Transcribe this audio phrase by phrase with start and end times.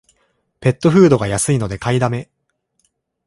[0.61, 2.31] ペットフードが安いので買いだめ